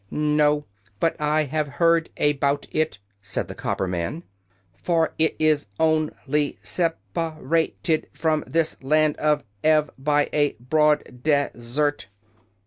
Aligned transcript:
"No; 0.09 0.65
but 0.99 1.15
I 1.21 1.43
have 1.43 1.67
heard 1.67 2.09
a 2.17 2.33
bout 2.33 2.65
it," 2.71 2.97
said 3.21 3.47
the 3.47 3.53
cop 3.53 3.77
per 3.77 3.85
man. 3.85 4.23
"For 4.73 5.13
it 5.19 5.35
is 5.37 5.67
on 5.77 6.09
ly 6.25 6.55
sep 6.63 6.97
a 7.15 7.35
ra 7.39 7.65
ted 7.83 8.07
from 8.11 8.43
this 8.47 8.81
Land 8.81 9.15
of 9.17 9.43
Ev 9.63 9.91
by 9.99 10.27
a 10.33 10.53
broad 10.53 11.21
des 11.21 11.51
ert." 11.77 12.07